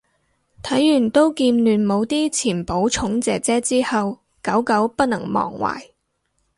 [0.63, 5.91] 睇完刀劍亂舞啲前寶塚姐姐之後久久不能忘懷